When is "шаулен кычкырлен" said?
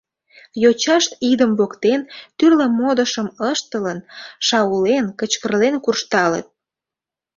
4.47-5.75